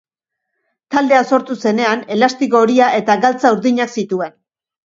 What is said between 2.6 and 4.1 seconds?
horia eta galtza urdinak